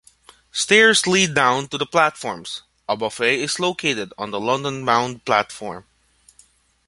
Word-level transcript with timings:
Stairs 0.51 1.05
lead 1.05 1.35
down 1.35 1.67
to 1.67 1.77
the 1.77 1.85
platforms: 1.85 2.63
a 2.89 2.97
buffet 2.97 3.35
is 3.39 3.59
located 3.59 4.11
on 4.17 4.31
the 4.31 4.39
London-bound 4.39 5.23
platform. 5.25 5.85